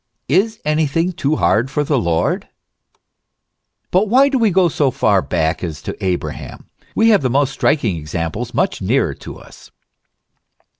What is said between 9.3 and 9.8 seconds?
us.